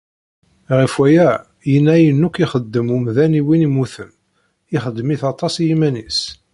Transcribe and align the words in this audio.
Ɣef 0.77 0.93
waya, 0.99 1.29
yenna 1.71 1.91
ayen 1.95 2.25
akk 2.27 2.37
ixeddem 2.45 2.87
umdan 2.95 3.37
i 3.39 3.41
win 3.47 3.65
immuten, 3.67 4.09
ixeddem-it 4.75 5.21
aṭas 5.31 5.53
i 5.57 5.65
yiman-is. 5.69 6.19